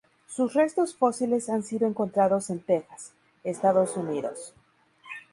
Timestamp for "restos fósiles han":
0.55-1.61